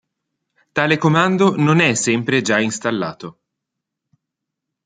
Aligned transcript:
Tale 0.71 0.97
comando 0.97 1.55
non 1.57 1.79
è 1.79 1.93
sempre 1.93 2.41
già 2.41 2.59
installato. 2.59 3.37